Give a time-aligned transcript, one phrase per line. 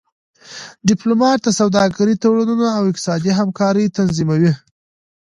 [0.87, 4.51] ډيپلومات د سوداګری تړونونه او اقتصادي همکاری تنظیموي.